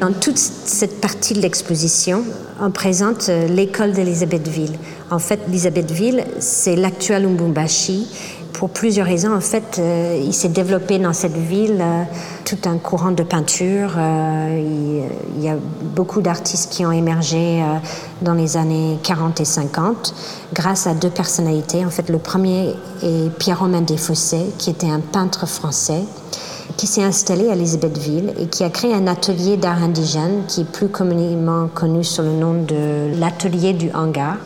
[0.00, 2.24] Dans toute cette partie de l'exposition,
[2.60, 4.78] on présente euh, l'école d'Elisabethville.
[5.10, 8.06] En fait, Elisabethville, c'est l'actuel Umbumbashi.
[8.58, 12.02] Pour plusieurs raisons, en fait, euh, il s'est développé dans cette ville euh,
[12.44, 13.92] tout un courant de peinture.
[13.96, 15.04] il,
[15.36, 15.56] il, y a
[15.94, 17.62] beaucoup d'artistes qui ont émergé
[18.20, 20.12] dans les années 40 et 50
[20.54, 21.84] grâce à deux personnalités.
[21.84, 22.74] En fait, le premier
[23.04, 26.02] est Pierre-Romain Desfossés, qui était un peintre français
[26.76, 30.70] qui s'est installé à Elisabethville et qui a créé un atelier d'art indigène qui est
[30.70, 34.36] plus communément connu sous le nom de l'atelier du hangar.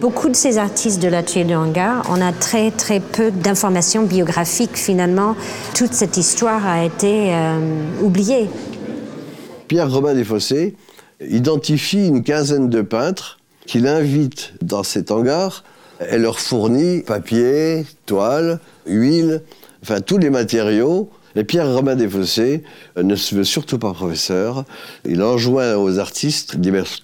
[0.00, 4.76] Beaucoup de ces artistes de l'atelier du hangar, on a très très peu d'informations biographiques.
[4.76, 5.36] Finalement,
[5.74, 7.58] toute cette histoire a été euh,
[8.02, 8.48] oubliée.
[9.68, 10.74] Pierre Robin Desfossés
[11.20, 15.64] identifie une quinzaine de peintres qu'il invite dans cet hangar
[16.10, 19.42] et leur fournit papier, toile, huile,
[19.82, 21.08] enfin tous les matériaux.
[21.36, 22.62] Et Pierre Romain Desfossés
[22.96, 24.64] euh, ne se veut surtout pas professeur.
[25.04, 26.56] Il enjoint aux artistes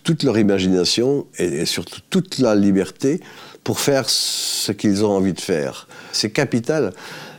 [0.02, 3.20] toute leur imagination et, surtout toute la liberté
[3.64, 5.88] pour faire ce qu'ils ont envie de faire.
[6.12, 6.92] C'est capital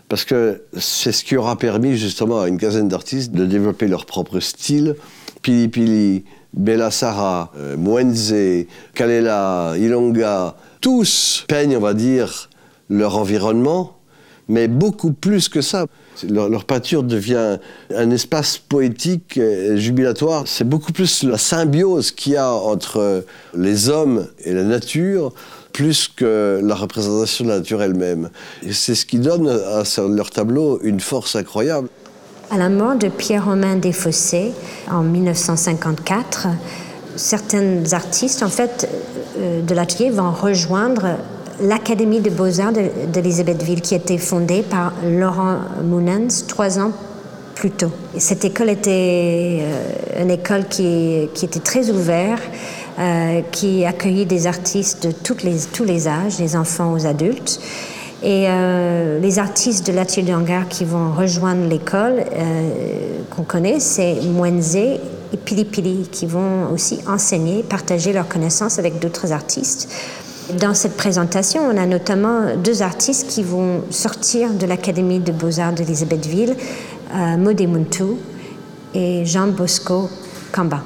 [0.09, 4.05] parce que c'est ce qui aura permis justement à une quinzaine d'artistes de développer leur
[4.05, 4.95] propre style.
[5.41, 12.49] Pili Pili, Bella Sara, euh, Mwenze, Kalela, Ilonga, tous peignent, on va dire,
[12.89, 14.00] leur environnement
[14.47, 15.85] mais beaucoup plus que ça.
[16.27, 17.57] Leur, peinture devient
[17.95, 20.43] un espace poétique et jubilatoire.
[20.45, 23.25] C'est beaucoup plus la symbiose qu'il y a entre
[23.55, 25.33] les hommes et la nature,
[25.71, 28.29] plus que la représentation de la nature elle-même.
[28.71, 31.87] c'est ce qui donne à leur tableau une force incroyable.
[32.51, 34.51] À la mort de Pierre-Romain Desfossés
[34.91, 36.49] en 1954,
[37.15, 38.89] certains artistes en fait,
[39.37, 41.17] euh, de l'atelier vont rejoindre
[41.59, 42.73] l'Académie de beaux-arts
[43.07, 46.91] d'Elisabethville, qui a été fondée par Laurent Mounens trois ans
[47.61, 47.91] plus tôt.
[48.17, 52.41] Cette école était euh, une école qui, était très ouverte,
[52.97, 57.59] euh, qui accueillait des artistes de les, tous les âges, des enfants aux adultes.
[58.23, 62.23] Et euh, les artistes de l'atelier de hangar qui vont rejoindre l'école
[63.29, 68.99] qu'on connaît, c'est Mwenze et Pili Pili, qui vont aussi enseigner, partager leurs connaissances avec
[68.99, 69.87] d'autres artistes.
[70.59, 75.73] Dans cette présentation, on a notamment deux artistes qui vont sortir de l'Académie de beaux-arts
[75.73, 76.55] d'Elisabethville,
[77.13, 78.17] euh, Muntu
[78.93, 80.09] et Jean Bosco
[80.51, 80.83] Kamba.